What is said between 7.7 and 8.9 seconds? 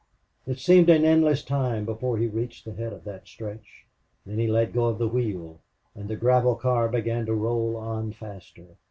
on faster.